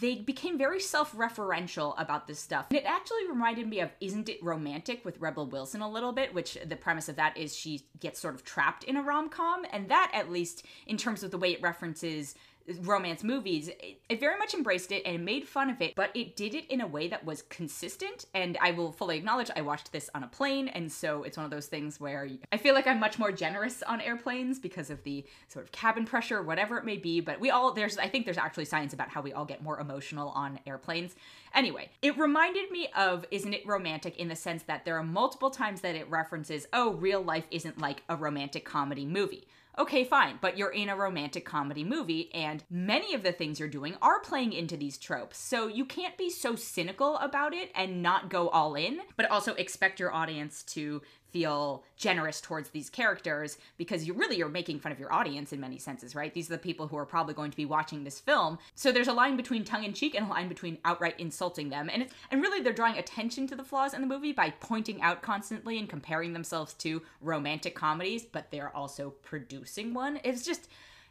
they 0.00 0.16
became 0.16 0.56
very 0.56 0.78
self-referential 0.78 1.94
about 1.98 2.26
this 2.28 2.38
stuff. 2.38 2.66
And 2.70 2.78
it 2.78 2.84
actually 2.84 3.26
reminded 3.28 3.66
me 3.66 3.80
of 3.80 3.90
Isn't 4.00 4.28
It 4.28 4.38
Romantic 4.42 5.04
with 5.04 5.18
Rebel 5.18 5.46
Wilson 5.46 5.80
a 5.80 5.90
little 5.90 6.12
bit, 6.12 6.32
which 6.32 6.58
the 6.64 6.76
premise 6.76 7.08
of 7.08 7.16
that 7.16 7.36
is 7.36 7.56
she 7.56 7.86
gets 7.98 8.20
sort 8.20 8.34
of 8.34 8.44
trapped 8.44 8.84
in 8.84 8.96
a 8.96 9.02
rom-com, 9.02 9.64
and 9.72 9.88
that 9.88 10.10
at 10.14 10.30
least 10.30 10.64
in 10.86 10.96
terms 10.96 11.24
of 11.24 11.30
the 11.30 11.38
way 11.38 11.52
it 11.52 11.62
references 11.62 12.34
romance 12.80 13.24
movies, 13.24 13.68
it, 13.68 14.20
very 14.20 14.38
much 14.38 14.54
embraced 14.54 14.92
it 14.92 15.02
and 15.06 15.24
made 15.24 15.46
fun 15.46 15.70
of 15.70 15.80
it, 15.80 15.94
but 15.94 16.10
it 16.14 16.36
did 16.36 16.54
it 16.54 16.66
in 16.70 16.80
a 16.80 16.86
way 16.86 17.08
that 17.08 17.24
was 17.24 17.42
consistent. 17.42 18.26
And 18.34 18.58
I 18.60 18.72
will 18.72 18.92
fully 18.92 19.16
acknowledge 19.16 19.50
I 19.54 19.62
watched 19.62 19.92
this 19.92 20.10
on 20.14 20.22
a 20.22 20.28
plane, 20.28 20.68
and 20.68 20.90
so 20.90 21.22
it's 21.22 21.36
one 21.36 21.44
of 21.44 21.50
those 21.50 21.66
things 21.66 22.00
where 22.00 22.28
I 22.52 22.56
feel 22.56 22.74
like 22.74 22.86
I'm 22.86 23.00
much 23.00 23.18
more 23.18 23.32
generous 23.32 23.82
on 23.82 24.00
airplanes 24.00 24.58
because 24.58 24.90
of 24.90 25.02
the 25.04 25.24
sort 25.48 25.64
of 25.64 25.72
cabin 25.72 26.04
pressure, 26.04 26.42
whatever 26.42 26.78
it 26.78 26.84
may 26.84 26.96
be. 26.96 27.20
But 27.20 27.40
we 27.40 27.50
all, 27.50 27.72
there's, 27.72 27.98
I 27.98 28.08
think 28.08 28.24
there's 28.24 28.38
actually 28.38 28.66
science 28.66 28.92
about 28.92 29.08
how 29.08 29.20
we 29.20 29.32
all 29.32 29.44
get 29.44 29.62
more 29.62 29.80
emotional 29.80 30.30
on 30.30 30.58
airplanes. 30.66 31.14
Anyway, 31.54 31.90
it 32.02 32.18
reminded 32.18 32.70
me 32.70 32.88
of 32.96 33.24
Isn't 33.30 33.54
It 33.54 33.66
Romantic 33.66 34.16
in 34.18 34.28
the 34.28 34.36
sense 34.36 34.62
that 34.64 34.84
there 34.84 34.96
are 34.96 35.02
multiple 35.02 35.50
times 35.50 35.80
that 35.80 35.94
it 35.94 36.08
references, 36.10 36.66
oh, 36.72 36.92
real 36.92 37.22
life 37.22 37.46
isn't 37.50 37.78
like 37.78 38.02
a 38.08 38.16
romantic 38.16 38.64
comedy 38.64 39.06
movie 39.06 39.46
okay, 39.78 40.04
fine, 40.04 40.38
but 40.40 40.58
you're 40.58 40.70
in 40.70 40.88
a 40.88 40.96
romantic 40.96 41.44
comedy 41.44 41.84
movie, 41.84 42.30
and 42.34 42.64
many 42.68 43.14
of 43.14 43.22
the 43.22 43.32
things 43.32 43.60
you're 43.60 43.68
doing 43.68 43.94
are 44.02 44.20
playing 44.20 44.52
into 44.52 44.76
these 44.76 44.98
tropes. 44.98 45.38
So 45.38 45.68
you 45.68 45.84
can't 45.84 46.16
be 46.18 46.30
so 46.30 46.56
cynical 46.56 47.16
about 47.18 47.54
it 47.54 47.70
and 47.74 48.02
not 48.02 48.28
go 48.28 48.48
all 48.48 48.74
in, 48.74 49.00
but 49.16 49.30
also 49.30 49.54
expect 49.54 50.00
your 50.00 50.12
audience 50.12 50.62
to 50.64 51.02
feel 51.30 51.84
generous 51.96 52.40
towards 52.40 52.70
these 52.70 52.90
characters 52.90 53.58
because 53.76 54.06
you 54.06 54.14
really 54.14 54.42
are 54.42 54.48
making 54.48 54.80
fun 54.80 54.92
of 54.92 54.98
your 54.98 55.12
audience 55.12 55.52
in 55.52 55.60
many 55.60 55.78
senses, 55.78 56.14
right? 56.14 56.32
These 56.32 56.48
are 56.48 56.54
the 56.54 56.58
people 56.58 56.88
who 56.88 56.96
are 56.96 57.06
probably 57.06 57.34
going 57.34 57.50
to 57.50 57.56
be 57.56 57.64
watching 57.64 58.04
this 58.04 58.20
film. 58.20 58.58
So 58.74 58.92
there's 58.92 59.08
a 59.08 59.12
line 59.12 59.36
between 59.36 59.64
tongue 59.64 59.84
in 59.84 59.92
cheek 59.92 60.14
and 60.14 60.26
a 60.26 60.30
line 60.30 60.48
between 60.48 60.78
outright 60.84 61.18
insulting 61.18 61.68
them. 61.68 61.90
And 61.92 62.08
and 62.30 62.42
really 62.42 62.60
they're 62.60 62.72
drawing 62.72 62.98
attention 62.98 63.46
to 63.48 63.56
the 63.56 63.64
flaws 63.64 63.94
in 63.94 64.00
the 64.00 64.06
movie 64.06 64.32
by 64.32 64.50
pointing 64.60 65.02
out 65.02 65.22
constantly 65.22 65.78
and 65.78 65.88
comparing 65.88 66.32
themselves 66.32 66.74
to 66.74 67.02
romantic 67.20 67.74
comedies, 67.74 68.24
but 68.24 68.50
they're 68.50 68.74
also 68.74 69.10
producing 69.22 69.94
one. 69.94 70.20
It's 70.24 70.44
just 70.44 70.68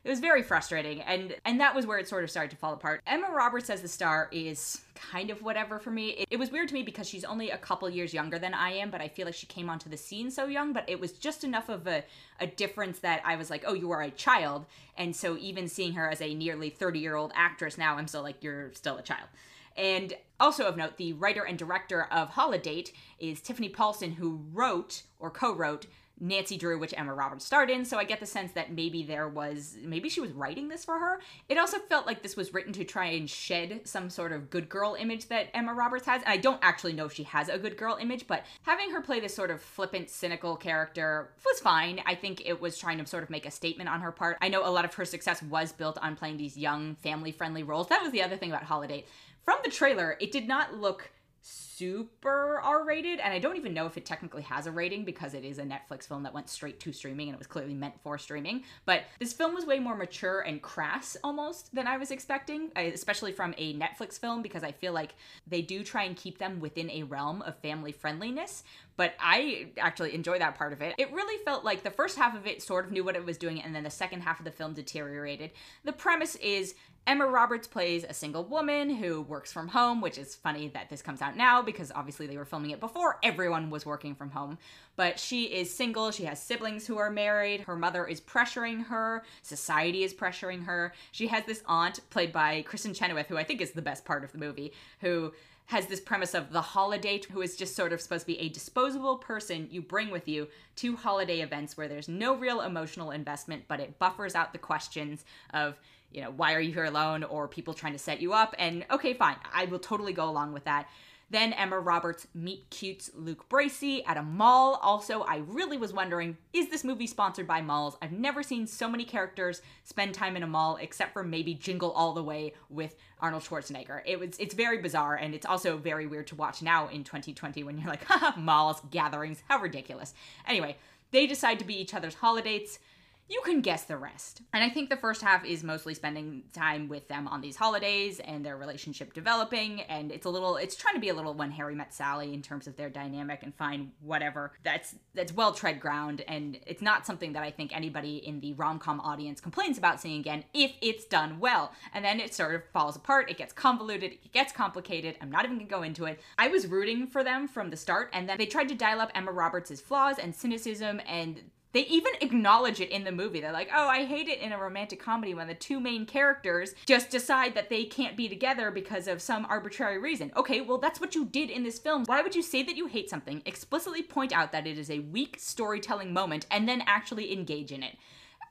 it 0.07 0.09
was 0.09 0.21
very 0.21 0.41
frustrating 0.41 1.01
and 1.01 1.35
and 1.43 1.59
that 1.59 1.75
was 1.75 1.85
where 1.85 1.97
it 1.97 2.07
sort 2.07 2.23
of 2.23 2.31
started 2.31 2.49
to 2.51 2.55
fall 2.55 2.71
apart. 2.71 3.01
Emma 3.05 3.27
roberts 3.29 3.69
as 3.69 3.81
the 3.81 3.89
star 3.89 4.29
is 4.31 4.79
kind 4.95 5.29
of 5.29 5.41
whatever 5.41 5.79
for 5.79 5.91
me. 5.91 6.11
It, 6.11 6.27
it, 6.31 6.37
was 6.37 6.49
weird 6.49 6.69
to 6.69 6.73
me 6.73 6.81
because 6.81 7.09
she's 7.09 7.25
only 7.25 7.49
a 7.49 7.57
couple 7.57 7.89
years 7.89 8.13
younger 8.13 8.39
than 8.39 8.53
i 8.53 8.71
am 8.71 8.89
but 8.89 9.01
i 9.01 9.09
feel 9.09 9.25
like 9.25 9.35
she 9.35 9.47
came 9.47 9.69
onto 9.69 9.89
the 9.89 9.97
scene 9.97 10.31
so 10.31 10.45
young 10.45 10.71
but 10.71 10.89
it 10.89 10.97
was 11.01 11.11
just 11.11 11.43
enough 11.43 11.67
of 11.67 11.87
a, 11.87 12.05
a 12.39 12.47
difference 12.47 12.99
that 12.99 13.21
i 13.25 13.35
was 13.35 13.49
like 13.49 13.65
oh 13.67 13.73
you 13.73 13.91
are 13.91 14.01
a 14.01 14.09
child. 14.11 14.65
And 14.97 15.13
so 15.13 15.37
even 15.37 15.67
seeing 15.67 15.93
her 15.93 16.09
as 16.09 16.21
a 16.21 16.33
nearly 16.33 16.69
30 16.69 16.99
year 16.99 17.17
old 17.17 17.33
actress 17.35 17.77
now 17.77 17.97
i'm 17.97 18.07
still 18.07 18.23
like 18.23 18.41
you're 18.41 18.71
still 18.73 18.95
a 18.97 19.03
child. 19.03 19.27
And 19.75 20.13
also 20.39 20.65
of 20.65 20.75
note, 20.75 20.97
the 20.97 21.13
writer 21.13 21.43
and 21.43 21.55
director 21.55 22.07
of 22.11 22.29
Holidate 22.29 22.93
is 23.19 23.41
Tiffany 23.41 23.69
Paulsen, 23.69 24.15
who 24.15 24.41
wrote 24.51 25.03
or 25.19 25.29
co-wrote 25.29 25.85
Nancy 26.19 26.57
Drew, 26.57 26.79
which 26.79 26.93
Emma 26.97 27.13
Roberts 27.13 27.45
starred 27.45 27.69
in. 27.69 27.85
So 27.85 27.97
I 27.97 28.03
get 28.03 28.19
the 28.19 28.25
sense 28.25 28.51
that 28.53 28.71
maybe 28.71 29.03
there 29.03 29.27
was, 29.27 29.77
maybe 29.83 30.09
she 30.09 30.21
was 30.21 30.31
writing 30.31 30.67
this 30.67 30.85
for 30.85 30.97
her. 30.99 31.19
It 31.49 31.57
also 31.57 31.77
felt 31.79 32.07
like 32.07 32.21
this 32.21 32.35
was 32.35 32.53
written 32.53 32.73
to 32.73 32.83
try 32.83 33.05
and 33.07 33.29
shed 33.29 33.81
some 33.83 34.09
sort 34.09 34.31
of 34.31 34.49
good 34.49 34.69
girl 34.69 34.95
image 34.99 35.27
that 35.27 35.49
Emma 35.53 35.73
Roberts 35.73 36.05
has. 36.05 36.21
And 36.23 36.33
I 36.33 36.37
don't 36.37 36.59
actually 36.61 36.93
know 36.93 37.05
if 37.05 37.13
she 37.13 37.23
has 37.23 37.49
a 37.49 37.57
good 37.57 37.77
girl 37.77 37.97
image, 37.99 38.27
but 38.27 38.43
having 38.63 38.91
her 38.91 39.01
play 39.01 39.19
this 39.19 39.35
sort 39.35 39.51
of 39.51 39.61
flippant, 39.61 40.09
cynical 40.09 40.55
character 40.55 41.29
was 41.45 41.59
fine. 41.59 42.01
I 42.05 42.15
think 42.15 42.41
it 42.45 42.59
was 42.59 42.77
trying 42.77 42.97
to 42.97 43.05
sort 43.05 43.23
of 43.23 43.29
make 43.29 43.45
a 43.45 43.51
statement 43.51 43.89
on 43.89 44.01
her 44.01 44.11
part. 44.11 44.37
I 44.41 44.49
know 44.49 44.67
a 44.67 44.71
lot 44.71 44.85
of 44.85 44.93
her 44.95 45.05
success 45.05 45.41
was 45.43 45.71
built 45.71 45.97
on 46.01 46.15
playing 46.15 46.37
these 46.37 46.57
young, 46.57 46.95
family 46.95 47.31
friendly 47.31 47.63
roles. 47.63 47.87
That 47.89 48.01
was 48.01 48.11
the 48.11 48.23
other 48.23 48.37
thing 48.37 48.49
about 48.49 48.63
Holidate. 48.63 49.07
From 49.43 49.59
the 49.63 49.69
trailer, 49.69 50.17
it 50.19 50.31
did 50.31 50.47
not 50.47 50.75
look 50.75 51.09
super 51.41 52.59
R 52.59 52.85
rated, 52.85 53.19
and 53.19 53.33
I 53.33 53.39
don't 53.39 53.55
even 53.57 53.73
know 53.73 53.85
if 53.85 53.97
it 53.97 54.05
technically 54.05 54.41
has 54.43 54.67
a 54.67 54.71
rating 54.71 55.05
because 55.05 55.33
it 55.33 55.45
is 55.45 55.59
a 55.59 55.63
Netflix 55.63 56.07
film 56.07 56.23
that 56.23 56.33
went 56.33 56.49
straight 56.49 56.79
to 56.81 56.91
streaming 56.91 57.29
and 57.29 57.35
it 57.35 57.37
was 57.37 57.47
clearly 57.47 57.73
meant 57.73 57.93
for 58.01 58.17
streaming. 58.17 58.63
But 58.85 59.03
this 59.19 59.33
film 59.33 59.53
was 59.53 59.65
way 59.65 59.79
more 59.79 59.95
mature 59.95 60.41
and 60.41 60.61
crass 60.61 61.15
almost 61.23 61.73
than 61.73 61.87
I 61.87 61.97
was 61.97 62.11
expecting, 62.11 62.71
especially 62.75 63.31
from 63.31 63.53
a 63.57 63.73
Netflix 63.75 64.19
film 64.19 64.41
because 64.41 64.63
I 64.63 64.71
feel 64.71 64.93
like 64.93 65.15
they 65.45 65.61
do 65.61 65.83
try 65.83 66.03
and 66.03 66.15
keep 66.15 66.37
them 66.37 66.59
within 66.59 66.89
a 66.91 67.03
realm 67.03 67.41
of 67.43 67.57
family 67.59 67.91
friendliness. 67.91 68.63
But 68.95 69.13
I 69.19 69.67
actually 69.77 70.15
enjoy 70.15 70.39
that 70.39 70.55
part 70.55 70.73
of 70.73 70.81
it. 70.81 70.95
It 70.97 71.11
really 71.11 71.43
felt 71.43 71.63
like 71.63 71.83
the 71.83 71.91
first 71.91 72.17
half 72.17 72.35
of 72.35 72.47
it 72.47 72.63
sort 72.63 72.85
of 72.85 72.91
knew 72.91 73.03
what 73.03 73.15
it 73.15 73.23
was 73.23 73.37
doing, 73.37 73.61
and 73.61 73.75
then 73.75 73.83
the 73.83 73.91
second 73.91 74.21
half 74.21 74.39
of 74.39 74.45
the 74.45 74.51
film 74.51 74.73
deteriorated. 74.73 75.51
The 75.83 75.93
premise 75.93 76.35
is 76.37 76.73
Emma 77.07 77.25
Roberts 77.25 77.67
plays 77.67 78.03
a 78.03 78.13
single 78.13 78.43
woman 78.43 78.89
who 78.89 79.21
works 79.21 79.53
from 79.53 79.69
home, 79.69 80.01
which 80.01 80.17
is 80.17 80.35
funny 80.35 80.67
that 80.67 80.89
this 80.89 81.01
comes 81.01 81.21
out 81.21 81.37
now 81.37 81.61
because 81.61 81.89
obviously 81.95 82.27
they 82.27 82.35
were 82.35 82.43
filming 82.43 82.71
it 82.71 82.81
before 82.81 83.17
everyone 83.23 83.69
was 83.69 83.85
working 83.85 84.13
from 84.13 84.29
home. 84.29 84.57
But 84.97 85.17
she 85.17 85.45
is 85.45 85.73
single, 85.73 86.11
she 86.11 86.25
has 86.25 86.41
siblings 86.41 86.85
who 86.85 86.97
are 86.97 87.09
married, 87.09 87.61
her 87.61 87.77
mother 87.77 88.05
is 88.05 88.19
pressuring 88.19 88.87
her, 88.87 89.23
society 89.41 90.03
is 90.03 90.13
pressuring 90.13 90.65
her. 90.65 90.93
She 91.13 91.27
has 91.27 91.45
this 91.45 91.63
aunt 91.65 92.01
played 92.09 92.33
by 92.33 92.65
Kristin 92.67 92.93
Chenoweth, 92.93 93.27
who 93.27 93.37
I 93.37 93.45
think 93.45 93.61
is 93.61 93.71
the 93.71 93.81
best 93.81 94.03
part 94.03 94.25
of 94.25 94.33
the 94.33 94.37
movie, 94.37 94.73
who 94.99 95.31
has 95.67 95.85
this 95.87 95.99
premise 95.99 96.33
of 96.33 96.51
the 96.51 96.61
holidate 96.61 97.25
who 97.25 97.41
is 97.41 97.55
just 97.55 97.75
sort 97.75 97.93
of 97.93 98.01
supposed 98.01 98.23
to 98.23 98.27
be 98.27 98.39
a 98.39 98.49
disposable 98.49 99.17
person 99.17 99.67
you 99.69 99.81
bring 99.81 100.09
with 100.09 100.27
you 100.27 100.47
to 100.75 100.95
holiday 100.95 101.41
events 101.41 101.75
where 101.75 101.89
there's 101.89 102.07
no 102.07 102.35
real 102.35 102.61
emotional 102.61 103.11
investment 103.11 103.63
but 103.67 103.81
it 103.81 103.99
buffers 103.99 104.33
out 104.33 104.53
the 104.53 104.57
questions 104.57 105.25
of 105.53 105.77
you 106.11 106.21
know 106.21 106.31
why 106.31 106.53
are 106.53 106.59
you 106.59 106.73
here 106.73 106.85
alone 106.85 107.23
or 107.23 107.47
people 107.47 107.73
trying 107.73 107.93
to 107.93 107.99
set 107.99 108.21
you 108.21 108.33
up 108.33 108.55
and 108.57 108.85
okay 108.91 109.13
fine 109.13 109.35
i 109.53 109.65
will 109.65 109.79
totally 109.79 110.13
go 110.13 110.29
along 110.29 110.53
with 110.53 110.63
that 110.65 110.87
then 111.29 111.51
Emma 111.53 111.77
Roberts 111.77 112.27
meet 112.33 112.69
cutes 112.69 113.11
Luke 113.13 113.49
Bracey 113.49 114.01
at 114.07 114.15
a 114.15 114.23
mall. 114.23 114.79
Also, 114.81 115.21
I 115.23 115.37
really 115.37 115.77
was 115.77 115.91
wondering 115.91 116.37
is 116.53 116.69
this 116.69 116.85
movie 116.85 117.07
sponsored 117.07 117.45
by 117.45 117.61
malls? 117.61 117.97
I've 118.01 118.13
never 118.13 118.41
seen 118.43 118.65
so 118.65 118.87
many 118.89 119.03
characters 119.03 119.61
spend 119.83 120.13
time 120.13 120.37
in 120.37 120.43
a 120.43 120.47
mall 120.47 120.77
except 120.79 121.11
for 121.11 121.23
maybe 121.23 121.53
Jingle 121.53 121.91
All 121.91 122.13
the 122.13 122.23
Way 122.23 122.53
with 122.69 122.95
Arnold 123.19 123.43
Schwarzenegger. 123.43 124.01
It 124.05 124.19
was 124.19 124.37
it's 124.39 124.55
very 124.55 124.77
bizarre 124.77 125.15
and 125.15 125.35
it's 125.35 125.45
also 125.45 125.77
very 125.77 126.07
weird 126.07 126.27
to 126.27 126.35
watch 126.35 126.61
now 126.61 126.87
in 126.87 127.03
2020 127.03 127.63
when 127.63 127.77
you're 127.77 127.89
like, 127.89 128.05
malls, 128.37 128.81
gatherings, 128.89 129.43
how 129.49 129.59
ridiculous. 129.59 130.13
Anyway, 130.47 130.77
they 131.11 131.27
decide 131.27 131.59
to 131.59 131.65
be 131.65 131.75
each 131.79 131.93
other's 131.93 132.15
holidates 132.15 132.79
you 133.29 133.41
can 133.43 133.61
guess 133.61 133.83
the 133.83 133.97
rest. 133.97 134.41
And 134.53 134.63
I 134.63 134.69
think 134.69 134.89
the 134.89 134.95
first 134.97 135.21
half 135.21 135.43
is 135.43 135.63
mostly 135.63 135.93
spending 135.93 136.43
time 136.53 136.87
with 136.87 137.07
them 137.09 137.27
on 137.27 137.41
these 137.41 137.57
holidays 137.57 138.19
and 138.19 138.45
their 138.45 138.55
relationship 138.55 139.13
developing. 139.13 139.81
And 139.81 140.11
it's 140.11 140.25
a 140.25 140.29
little, 140.29 140.55
it's 140.55 140.75
trying 140.75 140.95
to 140.95 141.01
be 141.01 141.09
a 141.09 141.13
little 141.13 141.33
when 141.33 141.51
Harry 141.51 141.75
met 141.75 141.93
Sally 141.93 142.33
in 142.33 142.41
terms 142.41 142.67
of 142.67 142.77
their 142.77 142.89
dynamic 142.89 143.43
and 143.43 143.53
find 143.53 143.91
whatever 144.01 144.53
that's 144.63 144.95
that's 145.13 145.33
well 145.33 145.51
tread 145.51 145.79
ground. 145.79 146.23
And 146.27 146.59
it's 146.65 146.81
not 146.81 147.05
something 147.05 147.33
that 147.33 147.43
I 147.43 147.51
think 147.51 147.75
anybody 147.75 148.17
in 148.17 148.39
the 148.39 148.53
rom 148.53 148.79
com 148.79 149.01
audience 149.01 149.41
complains 149.41 149.77
about 149.77 149.99
seeing 149.99 150.19
again 150.19 150.45
if 150.53 150.71
it's 150.81 151.05
done 151.05 151.39
well. 151.39 151.73
And 151.93 152.05
then 152.05 152.19
it 152.19 152.33
sort 152.33 152.55
of 152.55 152.63
falls 152.71 152.95
apart. 152.95 153.29
It 153.29 153.37
gets 153.37 153.51
convoluted. 153.51 154.13
It 154.13 154.31
gets 154.31 154.53
complicated. 154.53 155.17
I'm 155.21 155.31
not 155.31 155.43
even 155.43 155.57
gonna 155.57 155.69
go 155.69 155.83
into 155.83 156.05
it. 156.05 156.21
I 156.37 156.47
was 156.47 156.67
rooting 156.67 157.07
for 157.07 157.23
them 157.23 157.47
from 157.47 157.69
the 157.69 157.77
start, 157.77 158.09
and 158.13 158.29
then 158.29 158.37
they 158.37 158.45
tried 158.45 158.69
to 158.69 158.75
dial 158.75 159.01
up 159.01 159.11
Emma 159.13 159.31
Roberts' 159.31 159.81
flaws 159.81 160.17
and 160.17 160.33
cynicism 160.35 161.01
and 161.07 161.41
they 161.73 161.81
even 161.81 162.13
acknowledge 162.21 162.79
it 162.79 162.89
in 162.89 163.03
the 163.03 163.11
movie. 163.11 163.41
They're 163.41 163.51
like, 163.51 163.69
oh, 163.73 163.87
I 163.87 164.05
hate 164.05 164.27
it 164.27 164.39
in 164.39 164.51
a 164.51 164.57
romantic 164.57 164.99
comedy 164.99 165.33
when 165.33 165.47
the 165.47 165.53
two 165.53 165.79
main 165.79 166.05
characters 166.05 166.73
just 166.85 167.09
decide 167.09 167.55
that 167.55 167.69
they 167.69 167.85
can't 167.85 168.17
be 168.17 168.29
together 168.29 168.71
because 168.71 169.07
of 169.07 169.21
some 169.21 169.45
arbitrary 169.45 169.99
reason. 169.99 170.31
Okay, 170.35 170.61
well, 170.61 170.77
that's 170.77 171.01
what 171.01 171.15
you 171.15 171.25
did 171.25 171.49
in 171.49 171.63
this 171.63 171.79
film. 171.79 172.03
Why 172.05 172.21
would 172.21 172.35
you 172.35 172.41
say 172.41 172.63
that 172.63 172.77
you 172.77 172.87
hate 172.87 173.09
something, 173.09 173.41
explicitly 173.45 174.03
point 174.03 174.33
out 174.33 174.51
that 174.51 174.67
it 174.67 174.77
is 174.77 174.89
a 174.89 174.99
weak 174.99 175.37
storytelling 175.39 176.13
moment, 176.13 176.45
and 176.49 176.67
then 176.67 176.83
actually 176.85 177.33
engage 177.33 177.71
in 177.71 177.83
it? 177.83 177.97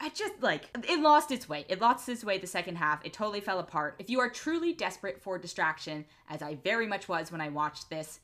I 0.01 0.11
just 0.11 0.43
like 0.43 0.69
it 0.89 1.01
lost 1.01 1.31
its 1.31 1.49
way. 1.49 1.65
It 1.69 1.81
lost 1.81 2.09
its 2.09 2.23
way 2.23 2.39
the 2.39 2.47
second 2.47 2.77
half. 2.77 3.05
It 3.05 3.13
totally 3.13 3.41
fell 3.41 3.59
apart. 3.59 3.97
If 3.99 4.11
you 4.11 4.21
are 4.21 4.29
truly 4.29 4.75
desperate 4.75 5.23
for 5.23 5.39
distraction, 5.39 6.05
as 6.29 6.43
I 6.43 6.57
very 6.57 6.87
much 6.87 7.09
was 7.09 7.33
when 7.33 7.41
I 7.41 7.49
watched 7.49 7.89
this, 7.89 8.21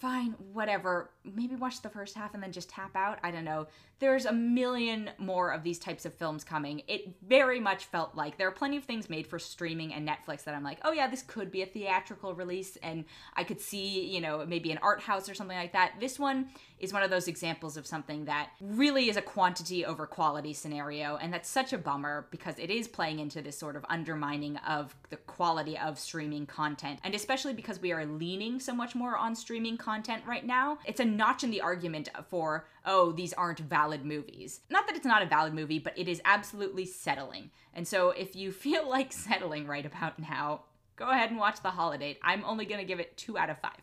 fine, 0.00 0.34
whatever. 0.52 1.10
Maybe 1.24 1.54
watch 1.54 1.82
the 1.82 1.90
first 1.90 2.14
half 2.14 2.32
and 2.32 2.42
then 2.42 2.52
just 2.52 2.70
tap 2.70 2.96
out. 2.96 3.18
I 3.22 3.30
don't 3.30 3.44
know. 3.44 3.66
There's 3.98 4.24
a 4.24 4.32
million 4.32 5.10
more 5.18 5.52
of 5.52 5.62
these 5.62 5.78
types 5.78 6.06
of 6.06 6.14
films 6.14 6.42
coming. 6.42 6.82
It 6.88 7.14
very 7.26 7.60
much 7.60 7.84
felt 7.84 8.14
like 8.14 8.38
there 8.38 8.48
are 8.48 8.52
plenty 8.52 8.78
of 8.78 8.84
things 8.84 9.10
made 9.10 9.26
for 9.26 9.38
streaming 9.38 9.92
and 9.92 10.08
Netflix 10.08 10.44
that 10.44 10.54
I'm 10.54 10.64
like, 10.64 10.78
oh 10.84 10.92
yeah, 10.92 11.06
this 11.06 11.22
could 11.22 11.50
be 11.50 11.60
a 11.62 11.66
theatrical 11.66 12.34
release 12.34 12.76
and 12.82 13.04
I 13.36 13.44
could 13.44 13.60
see, 13.60 14.06
you 14.06 14.22
know, 14.22 14.44
maybe 14.46 14.72
an 14.72 14.78
art 14.78 15.00
house 15.00 15.28
or 15.28 15.34
something 15.34 15.56
like 15.56 15.74
that. 15.74 15.94
This 16.00 16.18
one 16.18 16.48
is 16.80 16.92
one 16.92 17.02
of 17.02 17.10
those 17.10 17.28
examples 17.28 17.76
of 17.76 17.86
something 17.86 18.24
that 18.24 18.50
really 18.60 19.08
is 19.08 19.16
a 19.16 19.22
quantity 19.22 19.84
over 19.84 20.06
quality 20.06 20.52
scenario. 20.52 21.16
And 21.16 21.32
that's 21.32 21.48
such 21.48 21.72
a 21.72 21.78
bummer 21.78 22.26
because 22.30 22.58
it 22.58 22.70
is 22.70 22.88
playing 22.88 23.20
into 23.20 23.42
this 23.42 23.58
sort 23.58 23.76
of 23.76 23.84
undermining 23.88 24.56
of 24.58 24.94
the 25.10 25.16
quality 25.16 25.78
of 25.78 25.98
streaming 25.98 26.46
content. 26.46 27.00
And 27.04 27.14
especially 27.14 27.52
because 27.52 27.80
we 27.80 27.92
are 27.92 28.06
leaning 28.06 28.60
so 28.60 28.74
much 28.74 28.94
more 28.94 29.16
on 29.16 29.34
streaming 29.34 29.76
content 29.76 30.22
right 30.26 30.44
now, 30.44 30.78
it's 30.84 31.00
a 31.00 31.04
notch 31.04 31.44
in 31.44 31.50
the 31.50 31.60
argument 31.60 32.08
for, 32.28 32.66
oh, 32.84 33.12
these 33.12 33.32
aren't 33.34 33.60
valid 33.60 34.04
movies. 34.04 34.60
Not 34.70 34.86
that 34.86 34.96
it's 34.96 35.06
not 35.06 35.22
a 35.22 35.26
valid 35.26 35.54
movie, 35.54 35.78
but 35.78 35.98
it 35.98 36.08
is 36.08 36.20
absolutely 36.24 36.86
settling. 36.86 37.50
And 37.74 37.86
so 37.86 38.10
if 38.10 38.34
you 38.34 38.52
feel 38.52 38.88
like 38.88 39.12
settling 39.12 39.66
right 39.66 39.86
about 39.86 40.18
now, 40.18 40.62
go 40.96 41.10
ahead 41.10 41.30
and 41.30 41.38
watch 41.38 41.62
The 41.62 41.70
Holidate. 41.70 42.18
I'm 42.22 42.44
only 42.44 42.64
going 42.66 42.80
to 42.80 42.86
give 42.86 43.00
it 43.00 43.16
two 43.16 43.38
out 43.38 43.50
of 43.50 43.58
five. 43.58 43.80